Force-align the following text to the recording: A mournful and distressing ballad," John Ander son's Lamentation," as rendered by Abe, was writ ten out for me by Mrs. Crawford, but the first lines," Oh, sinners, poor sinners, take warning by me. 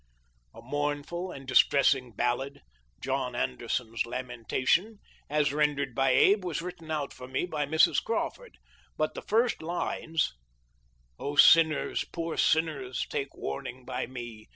A 0.55 0.63
mournful 0.63 1.31
and 1.31 1.47
distressing 1.47 2.11
ballad," 2.11 2.61
John 3.03 3.35
Ander 3.35 3.67
son's 3.69 4.03
Lamentation," 4.03 4.97
as 5.29 5.53
rendered 5.53 5.93
by 5.93 6.09
Abe, 6.09 6.43
was 6.43 6.59
writ 6.63 6.79
ten 6.79 6.89
out 6.89 7.13
for 7.13 7.27
me 7.27 7.45
by 7.45 7.67
Mrs. 7.67 8.03
Crawford, 8.03 8.57
but 8.97 9.13
the 9.13 9.21
first 9.21 9.61
lines," 9.61 10.33
Oh, 11.19 11.35
sinners, 11.35 12.03
poor 12.11 12.35
sinners, 12.35 13.05
take 13.11 13.35
warning 13.37 13.85
by 13.85 14.07
me. 14.07 14.47